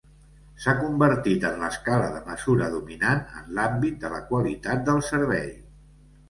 S'ha 0.61 0.73
convertit 0.77 1.43
en 1.49 1.59
l'escala 1.63 2.07
de 2.13 2.21
mesura 2.29 2.69
dominant 2.77 3.21
en 3.41 3.53
l'àmbit 3.59 4.01
de 4.07 4.13
la 4.15 4.23
qualitat 4.33 4.83
del 4.91 5.05
servei. 5.11 5.55